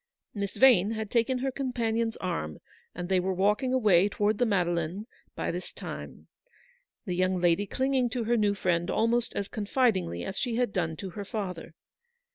Miss 0.33 0.57
Yane 0.57 0.95
had 0.95 1.11
taken 1.11 1.37
her 1.37 1.51
companion's 1.51 2.17
arm, 2.17 2.57
and 2.95 3.07
they 3.07 3.19
were 3.19 3.35
walking 3.35 3.71
away 3.71 4.09
towards 4.09 4.39
the 4.39 4.47
Made 4.47 4.65
leine 4.65 5.05
by 5.35 5.51
this 5.51 5.71
time; 5.71 6.25
the 7.05 7.13
young 7.13 7.39
lady 7.39 7.67
clinging 7.67 8.09
to 8.09 8.23
her 8.23 8.35
new 8.35 8.55
friend 8.55 8.89
almost 8.89 9.35
as 9.35 9.47
confidingly 9.47 10.23
as 10.23 10.39
she 10.39 10.55
had 10.55 10.73
done 10.73 10.95
to 10.97 11.11
her 11.11 11.23
father. 11.23 11.75